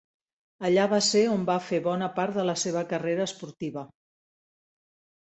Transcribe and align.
Allà 0.69 0.85
va 0.93 0.99
ser 1.07 1.21
on 1.33 1.43
va 1.51 1.59
fer 1.67 1.81
bona 1.89 2.09
part 2.17 2.41
de 2.41 2.49
la 2.53 2.57
seva 2.65 2.85
carrera 2.97 3.31
esportiva. 3.33 3.89